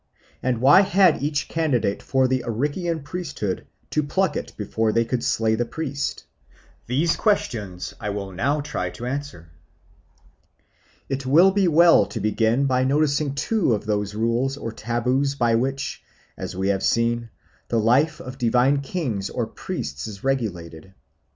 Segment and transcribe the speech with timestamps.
[0.41, 5.23] and why had each candidate for the Arician priesthood to pluck it before he could
[5.23, 6.23] slay the priest?
[6.87, 9.51] These questions I will now try to answer.
[11.07, 15.53] It will be well to begin by noticing two of those rules or taboos by
[15.53, 16.01] which,
[16.35, 17.29] as we have seen,
[17.67, 20.95] the life of divine kings or priests is regulated.